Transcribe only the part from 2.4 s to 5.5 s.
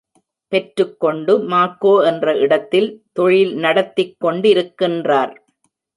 இடத்தில் தொழில் நடத்திக்கொண்டிருக்கின்றார்.